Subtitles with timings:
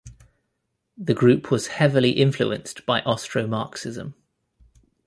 [0.97, 4.15] The group was heavily influenced by Austromarxism.